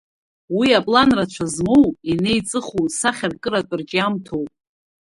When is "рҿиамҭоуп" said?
3.79-4.49